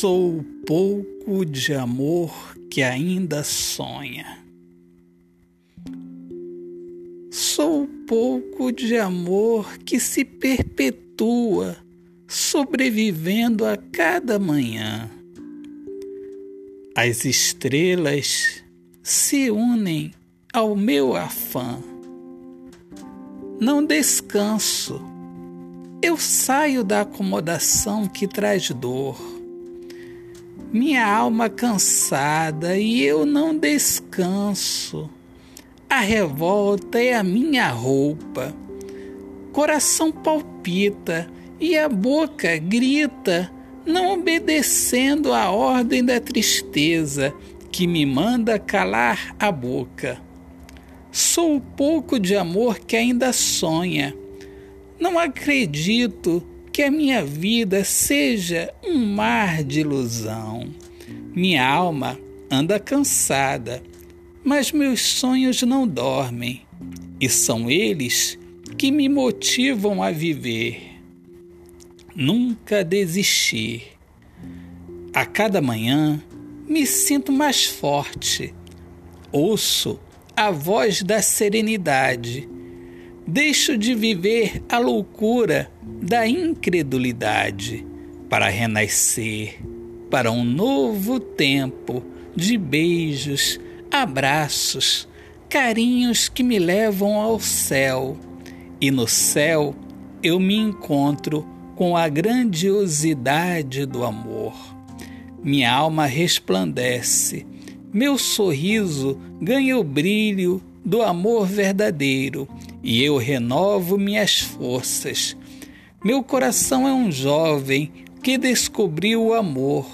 Sou 0.00 0.38
o 0.38 0.42
pouco 0.66 1.44
de 1.44 1.74
amor 1.74 2.56
que 2.70 2.82
ainda 2.82 3.44
sonha. 3.44 4.38
Sou 7.30 7.82
o 7.82 7.86
pouco 8.06 8.72
de 8.72 8.96
amor 8.96 9.76
que 9.76 10.00
se 10.00 10.24
perpetua, 10.24 11.76
sobrevivendo 12.26 13.66
a 13.66 13.76
cada 13.76 14.38
manhã. 14.38 15.10
As 16.96 17.26
estrelas 17.26 18.64
se 19.02 19.50
unem 19.50 20.12
ao 20.50 20.74
meu 20.74 21.14
afã. 21.14 21.78
Não 23.60 23.84
descanso, 23.84 24.98
eu 26.00 26.16
saio 26.16 26.82
da 26.82 27.02
acomodação 27.02 28.08
que 28.08 28.26
traz 28.26 28.70
dor 28.70 29.39
minha 30.72 31.04
alma 31.04 31.48
cansada 31.48 32.78
e 32.78 33.02
eu 33.02 33.26
não 33.26 33.56
descanso. 33.56 35.10
A 35.88 36.00
revolta 36.00 37.00
é 37.00 37.14
a 37.14 37.22
minha 37.24 37.68
roupa. 37.70 38.54
Coração 39.52 40.12
palpita 40.12 41.28
e 41.58 41.76
a 41.76 41.88
boca 41.88 42.56
grita, 42.58 43.50
não 43.84 44.12
obedecendo 44.12 45.32
à 45.32 45.50
ordem 45.50 46.04
da 46.04 46.20
tristeza 46.20 47.34
que 47.72 47.86
me 47.86 48.06
manda 48.06 48.58
calar 48.58 49.34
a 49.38 49.50
boca. 49.50 50.20
Sou 51.10 51.56
o 51.56 51.60
pouco 51.60 52.20
de 52.20 52.36
amor 52.36 52.78
que 52.78 52.94
ainda 52.94 53.32
sonha. 53.32 54.14
Não 55.00 55.18
acredito 55.18 56.46
que 56.72 56.82
a 56.82 56.90
minha 56.90 57.24
vida 57.24 57.84
seja 57.84 58.72
um 58.84 58.96
mar 58.96 59.64
de 59.64 59.80
ilusão. 59.80 60.70
Minha 61.34 61.66
alma 61.66 62.18
anda 62.50 62.78
cansada, 62.78 63.82
mas 64.44 64.72
meus 64.72 65.00
sonhos 65.00 65.62
não 65.62 65.86
dormem, 65.86 66.62
e 67.20 67.28
são 67.28 67.70
eles 67.70 68.38
que 68.78 68.90
me 68.90 69.08
motivam 69.08 70.02
a 70.02 70.10
viver. 70.10 70.96
Nunca 72.14 72.84
desistir. 72.84 73.98
A 75.12 75.26
cada 75.26 75.60
manhã 75.60 76.22
me 76.66 76.86
sinto 76.86 77.32
mais 77.32 77.66
forte. 77.66 78.54
Ouço 79.32 79.98
a 80.36 80.50
voz 80.50 81.02
da 81.02 81.20
serenidade 81.20 82.48
deixo 83.30 83.78
de 83.78 83.94
viver 83.94 84.60
a 84.68 84.78
loucura 84.78 85.70
da 86.02 86.26
incredulidade 86.26 87.86
para 88.28 88.48
renascer 88.48 89.56
para 90.10 90.32
um 90.32 90.42
novo 90.42 91.20
tempo 91.20 92.02
de 92.34 92.58
beijos, 92.58 93.60
abraços, 93.88 95.08
carinhos 95.48 96.28
que 96.28 96.42
me 96.42 96.58
levam 96.58 97.20
ao 97.20 97.38
céu. 97.38 98.18
E 98.80 98.90
no 98.90 99.06
céu 99.06 99.76
eu 100.20 100.40
me 100.40 100.56
encontro 100.56 101.46
com 101.76 101.96
a 101.96 102.08
grandiosidade 102.08 103.86
do 103.86 104.02
amor. 104.02 104.54
Minha 105.40 105.72
alma 105.72 106.04
resplandece, 106.04 107.46
meu 107.92 108.18
sorriso 108.18 109.16
ganha 109.40 109.78
o 109.78 109.84
brilho 109.84 110.60
do 110.90 111.02
amor 111.02 111.46
verdadeiro 111.46 112.48
e 112.82 113.00
eu 113.00 113.16
renovo 113.16 113.96
minhas 113.96 114.40
forças. 114.40 115.36
Meu 116.04 116.20
coração 116.20 116.88
é 116.88 116.92
um 116.92 117.12
jovem 117.12 117.92
que 118.20 118.36
descobriu 118.36 119.26
o 119.26 119.34
amor. 119.34 119.86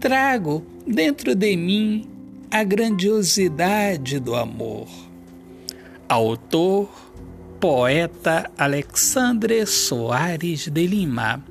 Trago 0.00 0.66
dentro 0.84 1.36
de 1.36 1.56
mim 1.56 2.08
a 2.50 2.64
grandiosidade 2.64 4.18
do 4.18 4.34
amor. 4.34 4.88
Autor, 6.08 6.90
poeta 7.60 8.50
Alexandre 8.58 9.64
Soares 9.66 10.66
de 10.66 10.84
Lima. 10.84 11.44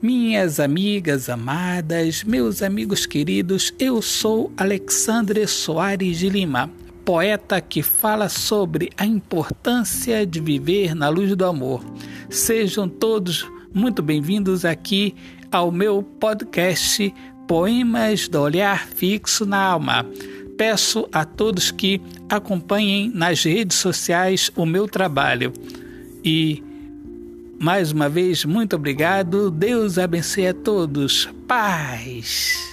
Minhas 0.00 0.58
amigas 0.58 1.28
amadas, 1.28 2.24
meus 2.24 2.62
amigos 2.62 3.04
queridos, 3.04 3.74
eu 3.78 4.00
sou 4.00 4.50
Alexandre 4.56 5.46
Soares 5.46 6.18
de 6.18 6.30
Lima 6.30 6.72
poeta 7.04 7.60
que 7.60 7.82
fala 7.82 8.28
sobre 8.28 8.90
a 8.96 9.04
importância 9.04 10.26
de 10.26 10.40
viver 10.40 10.94
na 10.94 11.08
luz 11.08 11.36
do 11.36 11.44
amor. 11.44 11.84
Sejam 12.30 12.88
todos 12.88 13.46
muito 13.74 14.02
bem-vindos 14.02 14.64
aqui 14.64 15.14
ao 15.52 15.70
meu 15.70 16.02
podcast 16.02 17.14
Poemas 17.46 18.26
do 18.26 18.40
Olhar 18.40 18.86
Fixo 18.86 19.44
na 19.44 19.58
Alma. 19.58 20.06
Peço 20.56 21.06
a 21.12 21.24
todos 21.24 21.70
que 21.70 22.00
acompanhem 22.28 23.10
nas 23.12 23.44
redes 23.44 23.76
sociais 23.76 24.50
o 24.56 24.64
meu 24.64 24.88
trabalho. 24.88 25.52
E 26.24 26.62
mais 27.60 27.92
uma 27.92 28.08
vez, 28.08 28.44
muito 28.44 28.76
obrigado. 28.76 29.50
Deus 29.50 29.98
abençoe 29.98 30.46
a 30.46 30.54
todos. 30.54 31.28
Paz. 31.46 32.63